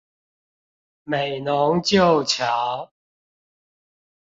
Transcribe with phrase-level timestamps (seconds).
[1.03, 2.91] 美濃舊橋